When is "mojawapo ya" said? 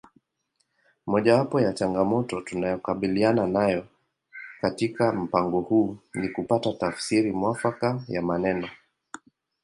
1.05-1.73